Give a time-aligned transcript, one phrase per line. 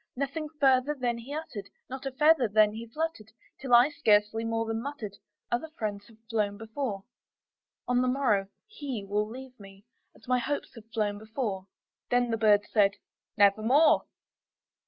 [0.15, 4.65] Nothing further then he uttered not a feather then he fluttered Till I scarcely more
[4.65, 5.15] than muttered,
[5.51, 7.03] "Other friends have flown before
[7.87, 9.85] On the morrow he will leave me,
[10.15, 11.67] as my hopes have flown before."
[12.09, 12.95] Then the bird said,
[13.37, 14.05] "Nevermore."